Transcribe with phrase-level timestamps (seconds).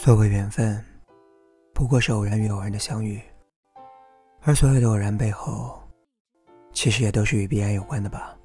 [0.00, 0.82] 所谓缘分，
[1.74, 3.20] 不过是偶然与偶然的相遇，
[4.42, 5.76] 而所有的偶然背后，
[6.72, 8.38] 其实也都是与彼岸有关的吧。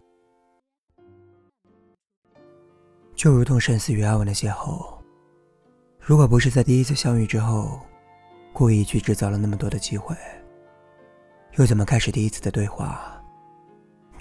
[3.14, 4.98] 就如同生死与阿文的邂逅，
[6.00, 7.80] 如果不是在第一次相遇之后，
[8.52, 10.18] 故意去制造了那么多的机会，
[11.58, 13.24] 又怎么开始第一次的对话？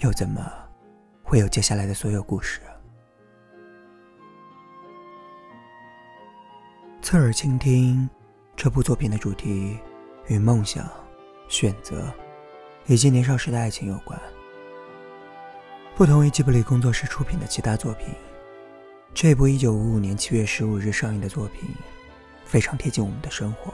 [0.01, 0.53] 又怎么
[1.23, 2.61] 会有接下来的所有故事？
[7.13, 8.09] 侧耳倾听，
[8.55, 9.77] 这部作品的主题
[10.29, 10.89] 与梦想、
[11.47, 12.11] 选择
[12.87, 14.19] 以及年少时的爱情有关。
[15.95, 18.07] 不同于吉卜力工作室出品的其他作品，
[19.13, 21.69] 这部1955年7月15日上映的作品
[22.45, 23.71] 非常贴近我们的生活。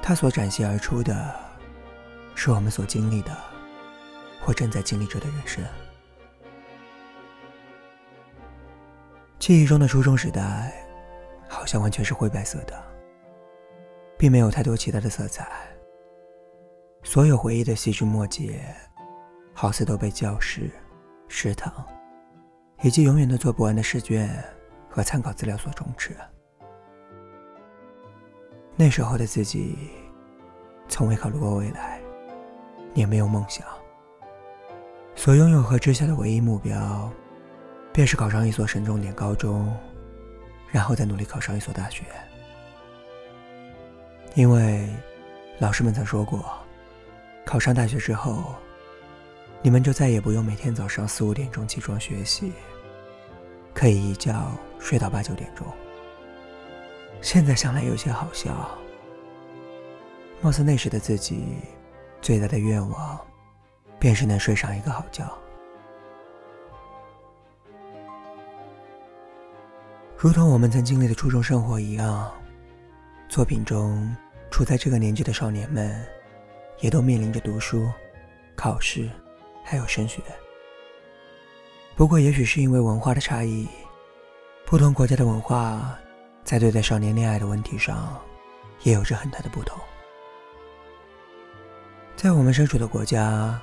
[0.00, 1.34] 它所展现而出的，
[2.36, 3.36] 是我们所经历的。
[4.40, 5.64] 或正在经历着的人生。
[9.40, 10.81] 记忆中的初中时代，
[11.52, 12.82] 好像完全是灰白色的，
[14.16, 15.46] 并没有太多其他的色彩。
[17.02, 18.64] 所有回忆的细枝末节，
[19.52, 20.70] 好似都被教室、
[21.28, 21.70] 食堂，
[22.80, 24.42] 以及永远都做不完的试卷
[24.88, 26.16] 和参考资料所充斥。
[28.74, 29.90] 那时候的自己，
[30.88, 32.00] 从未考虑过未来，
[32.94, 33.66] 也没有梦想。
[35.14, 37.10] 所拥有和之下的唯一目标，
[37.92, 39.76] 便是考上一所省重点高中，
[40.72, 42.02] 然后再努力考上一所大学。
[44.34, 44.88] 因为
[45.60, 46.44] 老师们曾说过，
[47.46, 48.56] 考上大学之后，
[49.62, 52.52] 你们就再也不用每天早上四五点钟起床学习，
[53.72, 55.64] 可以一觉睡到八九点钟。
[57.20, 58.76] 现在想来有些好笑，
[60.40, 61.58] 貌似那时的自己
[62.20, 63.20] 最大的愿望。
[63.98, 65.24] 便是能睡上一个好觉，
[70.22, 72.32] 如同我们曾经历的初中生活一样。
[73.28, 74.16] 作品中
[74.52, 76.00] 处在这个年纪的少年们，
[76.78, 77.90] 也都面临着读书、
[78.54, 79.10] 考试，
[79.64, 80.22] 还有升学。
[81.96, 83.66] 不过，也许是因为文化的差异，
[84.64, 85.98] 不同国家的文化
[86.44, 88.16] 在对待少年恋爱的问题上，
[88.84, 89.76] 也有着很大的不同。
[92.14, 93.60] 在我们身处的国家。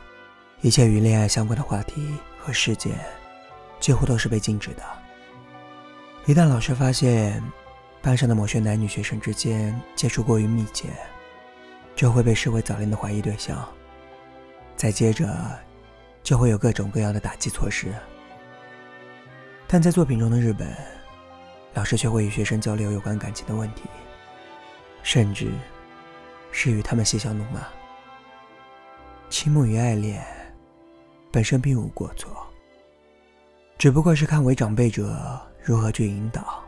[0.59, 3.00] 一切与恋爱相关的话题和事件，
[3.79, 4.83] 几乎都是被禁止的。
[6.25, 7.41] 一旦老师发现
[8.02, 10.88] 班上的某些男女学生之间接触过于密切，
[11.96, 13.68] 就会被视为早恋的怀疑对象。
[14.75, 15.28] 再接着，
[16.22, 17.94] 就会有各种各样的打击措施。
[19.68, 20.75] 但在作品中的日本，
[21.74, 23.84] 老师却会与学生交流有关感情的问题，
[25.03, 25.51] 甚至
[26.51, 27.62] 是与他们嬉笑怒骂。
[29.30, 30.24] 倾慕与爱恋。
[31.31, 32.31] 本身并无过错，
[33.78, 36.63] 只不过是看为长辈者如何去引导。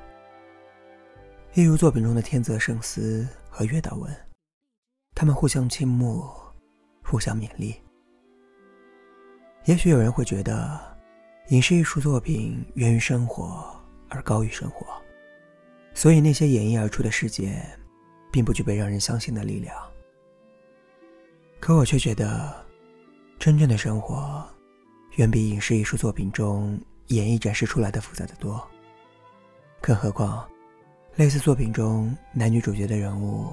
[1.55, 4.15] 一如作品中的天泽圣司和月岛文，
[5.15, 6.23] 他们互相倾慕，
[7.03, 7.73] 互相勉励。
[9.65, 10.79] 也许有人会觉得，
[11.47, 13.75] 影视艺术作品源于生活
[14.07, 14.85] 而高于生活，
[15.95, 17.59] 所以那些演绎而出的世界，
[18.31, 19.75] 并不具备让人相信的力量。
[21.59, 22.55] 可我却觉得。
[23.39, 24.47] 真正的生活，
[25.15, 28.70] 远比影视艺术作品中演绎展示出来的复杂的多。
[29.81, 30.47] 更何况，
[31.15, 33.51] 类似作品中男女主角的人物，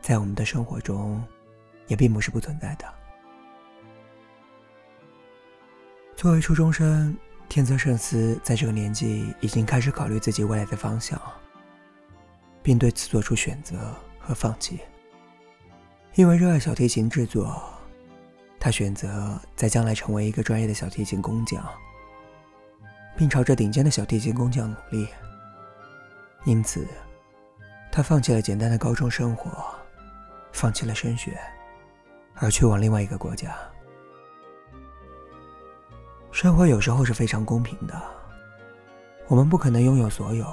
[0.00, 1.22] 在我们的生活中，
[1.86, 2.84] 也并不是不存在的。
[6.16, 7.16] 作为初中生，
[7.48, 11.20] 天泽圣司在这个年纪已经开始考虑自己未来的方向，
[12.64, 14.80] 并对此做出选择和放弃。
[16.16, 17.62] 因为热爱小提琴制作。
[18.62, 21.64] 他选择在将来成为一个专业的小提琴工匠，
[23.16, 25.08] 并朝着顶尖的小提琴工匠努力。
[26.44, 26.86] 因此，
[27.92, 29.50] 他放弃了简单的高中生活，
[30.52, 31.38] 放弃了升学，
[32.34, 33.56] 而去往另外一个国家。
[36.30, 38.00] 生活有时候是非常公平的，
[39.28, 40.46] 我们不可能拥有所有。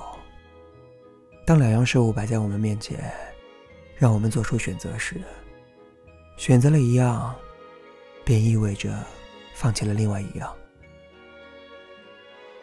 [1.46, 3.14] 当两样事物摆在我们面前，
[3.96, 5.22] 让我们做出选择时，
[6.38, 7.36] 选择了一样。
[8.26, 8.94] 便意味着
[9.54, 10.54] 放弃了另外一样，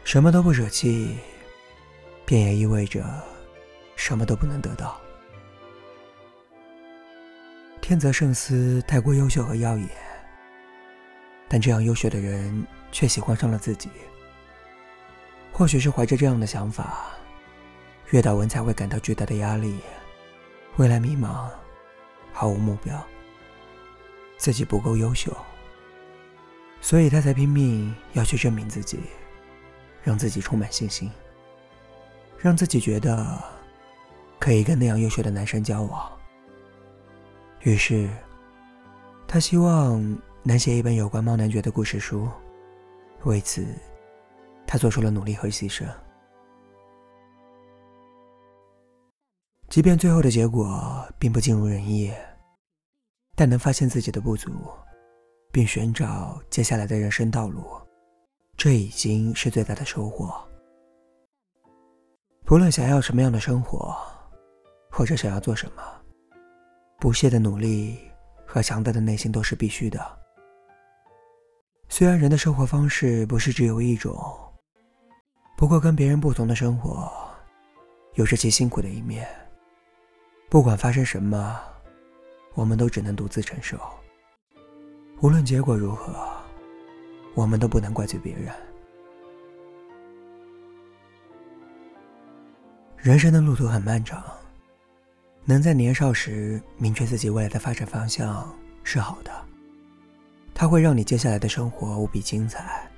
[0.04, 1.16] 什么都不舍弃，
[2.24, 3.04] 便也意味着
[3.96, 5.00] 什么都不能得到。
[7.80, 9.88] 天泽圣司太过优秀和耀眼，
[11.48, 13.90] 但这样优秀的人却喜欢上了自己。
[15.52, 17.10] 或许是怀着这样的想法，
[18.10, 19.78] 月岛文才会感到巨大的压力，
[20.76, 21.50] 未来迷茫，
[22.32, 23.00] 毫无目标，
[24.38, 25.30] 自己不够优秀。
[26.80, 28.98] 所以他才拼命要去证明自己，
[30.02, 31.10] 让自己充满信心，
[32.44, 33.42] 让自己觉得
[34.38, 36.12] 可以跟那样优秀的男生交往。
[37.62, 38.06] 于是，
[39.26, 39.98] 他希望
[40.42, 42.28] 能写一本有关猫男爵的故事书。
[43.22, 43.64] 为此，
[44.66, 45.86] 他做出了努力和牺牲。
[49.70, 52.12] 即便最后的结果并不尽如人意，
[53.34, 54.50] 但能发现自己的不足，
[55.50, 57.64] 并寻找接下来的人生道路，
[58.54, 60.46] 这已经是最大的收获。
[62.46, 63.96] 不论想要什么样的生活，
[64.90, 65.82] 或者想要做什么，
[67.00, 67.98] 不懈的努力
[68.44, 69.98] 和强大的内心都是必须的。
[71.88, 74.14] 虽然人的生活方式不是只有一种，
[75.56, 77.10] 不过跟别人不同的生活，
[78.12, 79.26] 有着其辛苦的一面。
[80.50, 81.58] 不管发生什么，
[82.52, 83.78] 我们都只能独自承受。
[85.22, 86.14] 无论结果如何，
[87.34, 88.52] 我们都不能怪罪别人。
[93.04, 94.24] 人生的路途很漫长，
[95.44, 98.50] 能在年少时明确自己未来的发展方向
[98.82, 99.30] 是好的，
[100.54, 102.90] 它会让你接下来的生活无比精彩。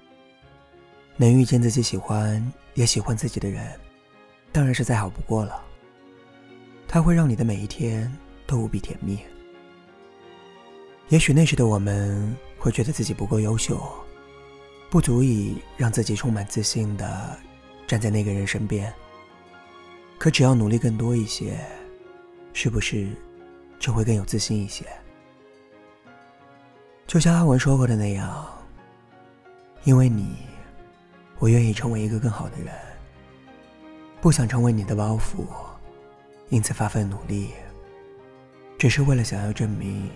[1.16, 2.40] 能遇见自己喜欢
[2.74, 3.68] 也喜欢自己的人，
[4.52, 5.60] 当然是再好不过了。
[6.86, 8.16] 它会让你的每一天
[8.46, 9.18] 都无比甜蜜。
[11.08, 13.82] 也许那时的我们会觉得自己不够优秀，
[14.88, 17.36] 不足以让自己充满自信的
[17.88, 18.94] 站在那个人身边。
[20.18, 21.58] 可只要努力更多一些，
[22.52, 23.08] 是不是
[23.78, 24.84] 就会更有自信一些？
[27.06, 28.46] 就像阿文说过的那样，
[29.84, 30.36] 因为你，
[31.38, 32.74] 我愿意成为一个更好的人，
[34.20, 35.44] 不想成为你的包袱。
[36.48, 37.50] 因此发奋努力，
[38.78, 40.08] 只是为了想要证明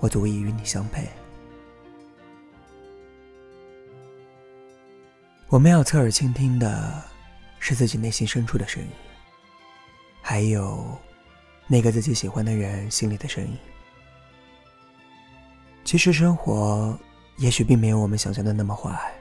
[0.00, 1.08] 我足以与你相配。
[5.48, 7.02] 我们要侧耳倾听的
[7.58, 8.88] 是自己内心深处的声音，
[10.22, 10.96] 还有
[11.66, 13.56] 那个自己喜欢的人心里的声音。
[15.84, 16.98] 其实生活
[17.36, 19.12] 也许并没有我们想象的那么坏，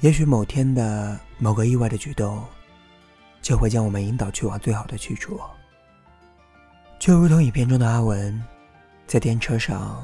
[0.00, 2.44] 也许某天的某个意外的举动。
[3.42, 5.38] 就会将我们引导去往最好的去处，
[6.98, 8.42] 就如同影片中的阿文，
[9.06, 10.02] 在电车上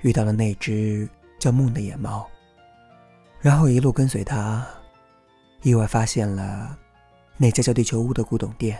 [0.00, 1.06] 遇到了那只
[1.38, 2.26] 叫梦的野猫，
[3.42, 4.66] 然后一路跟随他，
[5.62, 6.78] 意外发现了
[7.36, 8.78] 那家叫地球屋的古董店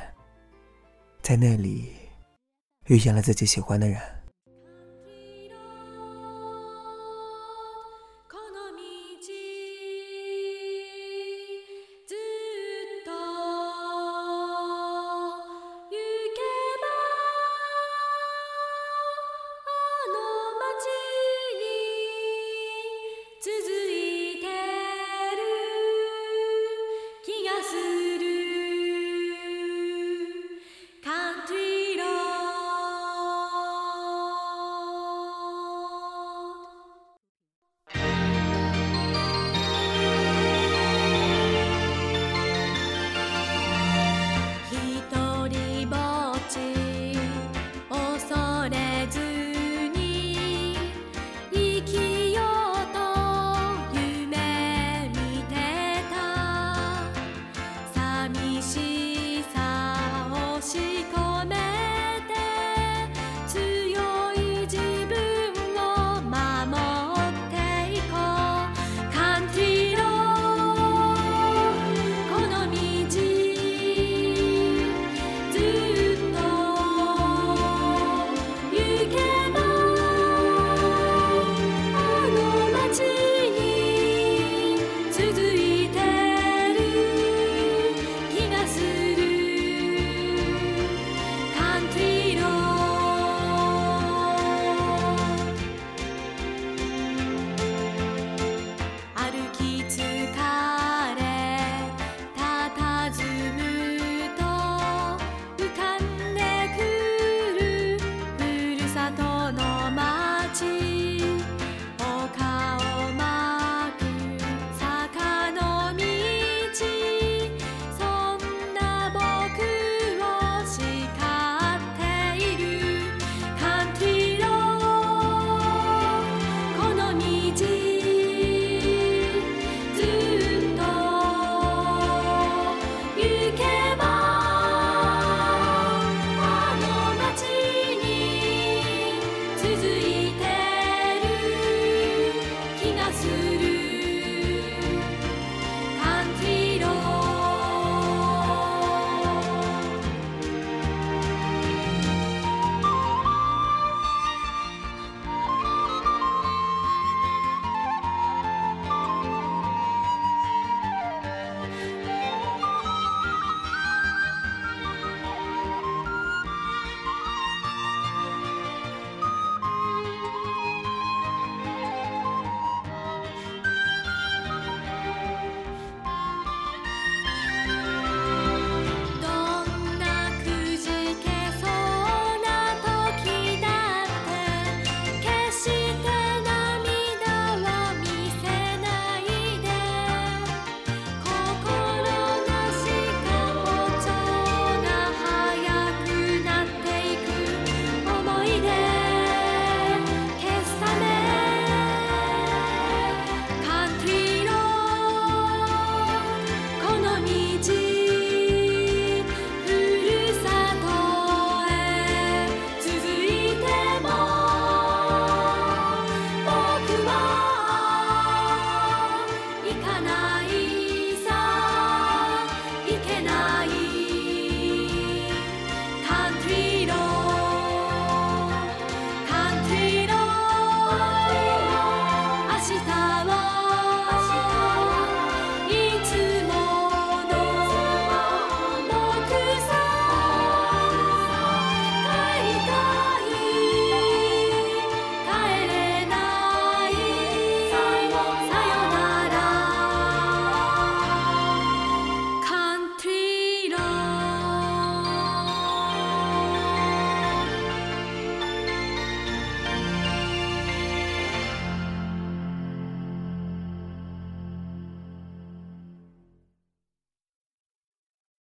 [1.20, 1.92] 在那里
[2.86, 4.18] 遇见了自己喜欢的人。